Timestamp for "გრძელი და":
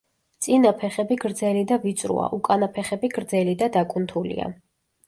1.25-1.79, 3.21-3.73